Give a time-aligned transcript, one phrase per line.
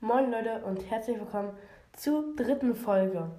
[0.00, 1.56] Moin Leute und herzlich willkommen
[1.94, 3.30] zur dritten Folge.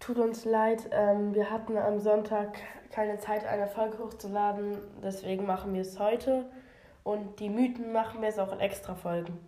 [0.00, 2.58] Tut uns leid, ähm, wir hatten am Sonntag
[2.90, 6.44] keine Zeit, eine Folge hochzuladen, deswegen machen wir es heute.
[7.04, 9.38] Und die Mythen machen wir jetzt auch in extra Folgen.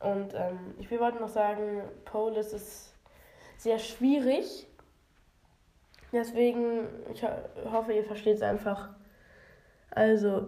[0.00, 2.94] Und ähm, ich will noch sagen, Polis ist
[3.58, 4.66] sehr schwierig.
[6.14, 7.28] Deswegen, ich ho
[7.70, 8.88] hoffe, ihr versteht es einfach.
[9.90, 10.46] Also,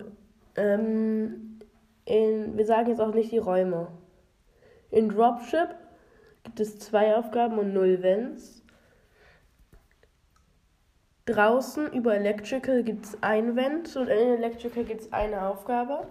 [0.57, 1.59] ähm,
[2.07, 3.89] in, wir sagen jetzt auch nicht die Räume.
[4.91, 5.75] In Dropship
[6.43, 8.63] gibt es zwei Aufgaben und null Vents.
[11.27, 16.09] Draußen über Electrical gibt es ein Vent und in Electrical gibt es eine Aufgabe.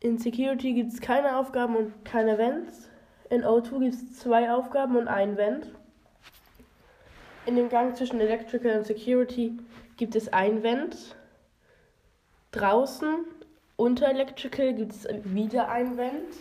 [0.00, 2.88] In Security gibt es keine Aufgaben und keine Vents.
[3.28, 5.74] In O2 gibt es zwei Aufgaben und ein Vent.
[7.44, 9.58] In dem Gang zwischen Electrical und Security
[9.96, 11.16] gibt es ein Vent.
[12.52, 13.26] Draußen
[13.78, 16.34] unter Electrical gibt es wieder ein Vent.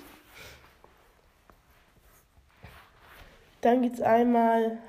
[3.62, 4.80] Dann gibt es einmal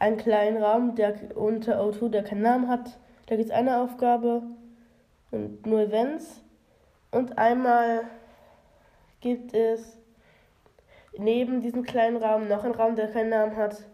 [0.00, 2.98] einen kleinen Raum, der unter O2, der keinen Namen hat.
[3.26, 4.42] Da gibt es eine Aufgabe
[5.30, 6.42] und nur Events.
[7.12, 8.02] Und einmal
[9.20, 9.96] gibt es
[11.16, 13.84] neben diesem kleinen Raum noch einen Raum, der keinen Namen hat.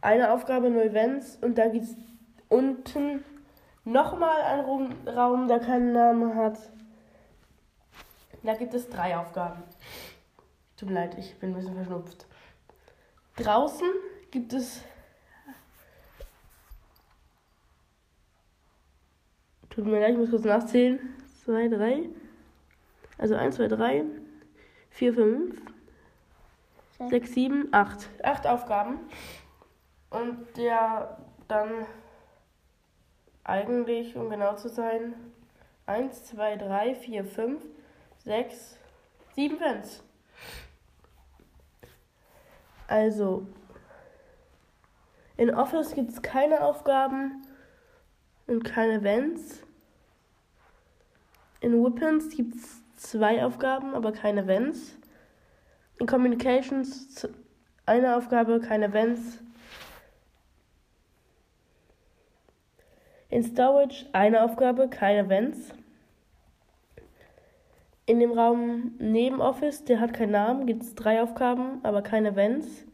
[0.00, 1.36] Eine Aufgabe, nur Events.
[1.42, 1.96] Und da gibt es
[2.48, 3.22] unten
[3.90, 6.58] nochmal einen Raum, der keinen Namen hat.
[8.42, 9.62] Da gibt es drei Aufgaben.
[10.76, 12.26] Tut mir leid, ich bin ein bisschen verschnupft.
[13.36, 13.88] Draußen
[14.30, 14.82] gibt es.
[19.68, 20.98] Tut mir leid, ich muss kurz nachzählen.
[21.44, 22.08] 2, 3.
[23.18, 24.04] Also 1, 2, 3,
[24.90, 25.62] 4, 5,
[27.10, 28.08] 6, 7, 8.
[28.22, 29.00] Acht Aufgaben.
[30.08, 31.86] Und der dann
[33.50, 35.14] eigentlich, um genau zu sein,
[35.86, 37.62] 1, 2, 3, 4, 5,
[38.24, 38.78] 6,
[39.34, 40.04] 7 Fans.
[42.86, 43.46] Also,
[45.36, 47.42] in Office gibt es keine Aufgaben
[48.46, 49.64] und keine Events.
[51.60, 54.96] In Weapons gibt es zwei Aufgaben, aber keine Events.
[55.98, 57.28] In Communications
[57.86, 59.42] eine Aufgabe, keine Events.
[63.30, 65.72] In Storage eine Aufgabe, keine Events.
[68.06, 72.30] In dem Raum neben Office, der hat keinen Namen, gibt es drei Aufgaben, aber keine
[72.30, 72.84] Events.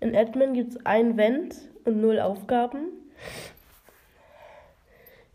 [0.00, 1.56] In Admin gibt es ein Vent
[1.86, 2.88] und null Aufgaben.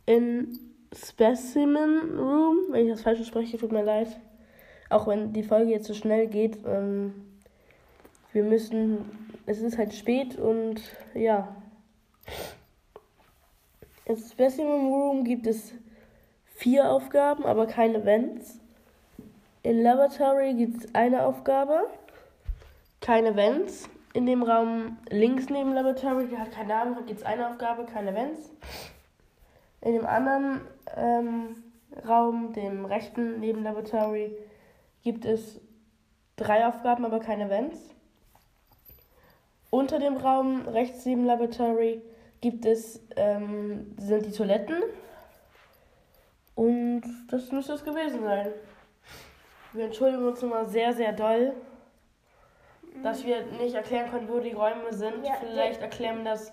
[0.05, 0.59] In
[0.93, 4.19] Specimen Room, wenn ich das falsch spreche, tut mir leid.
[4.89, 6.59] Auch wenn die Folge jetzt so schnell geht.
[6.65, 7.13] Ähm,
[8.33, 9.05] wir müssen,
[9.45, 10.79] es ist halt spät und
[11.13, 11.55] ja.
[14.07, 15.73] Im Specimen Room gibt es
[16.45, 18.57] vier Aufgaben, aber keine Events.
[19.63, 21.81] In Laboratory gibt es eine Aufgabe,
[23.01, 23.89] keine Events.
[24.13, 28.11] In dem Raum links neben Laboratory, der hat keinen Namen, gibt es eine Aufgabe, keine
[28.11, 28.49] Events.
[29.81, 30.61] In dem anderen
[30.95, 31.63] ähm,
[32.07, 34.31] Raum, dem rechten neben Laboratory,
[35.03, 35.59] gibt es
[36.37, 37.77] drei Aufgaben, aber keine Events.
[39.69, 42.01] Unter dem Raum rechts neben Laboratory
[42.41, 44.83] gibt es ähm, sind die Toiletten
[46.55, 48.47] und das müsste es gewesen sein.
[49.73, 51.53] Wir entschuldigen uns nochmal sehr, sehr doll,
[53.03, 55.25] dass wir nicht erklären konnten, wo die Räume sind.
[55.25, 56.51] Ja, Vielleicht erklären wir das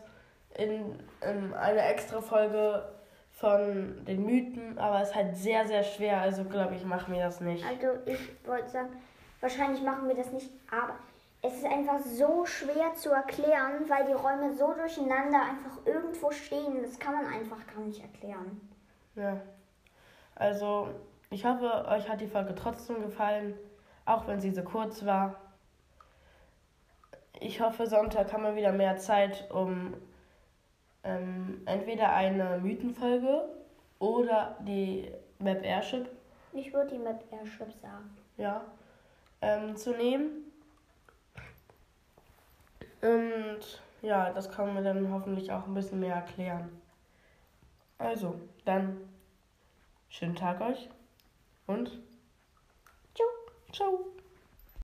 [0.56, 2.86] in, in einer extra Folge
[3.32, 6.20] von den Mythen, aber es ist halt sehr, sehr schwer.
[6.20, 7.64] Also glaube ich, machen wir das nicht.
[7.64, 8.90] Also ich wollte sagen,
[9.40, 10.94] wahrscheinlich machen wir das nicht, aber
[11.46, 16.82] es ist einfach so schwer zu erklären, weil die Räume so durcheinander einfach irgendwo stehen.
[16.82, 18.66] Das kann man einfach gar nicht erklären.
[19.14, 19.38] Ja.
[20.36, 20.88] Also
[21.28, 23.54] ich hoffe, euch hat die Folge trotzdem gefallen,
[24.06, 25.34] auch wenn sie so kurz war.
[27.40, 29.92] Ich hoffe, Sonntag haben wir wieder mehr Zeit, um
[31.02, 33.50] ähm, entweder eine Mythenfolge
[33.98, 36.08] oder die Map Airship.
[36.54, 38.16] Ich würde die Map Airship sagen.
[38.38, 38.64] Ja.
[39.42, 40.53] Ähm, zu nehmen.
[43.04, 46.80] Und ja, das kann man dann hoffentlich auch ein bisschen mehr erklären.
[47.98, 48.96] Also, dann
[50.08, 50.88] schönen Tag euch.
[51.66, 52.00] Und
[53.14, 53.28] ciao.
[53.72, 54.13] Ciao.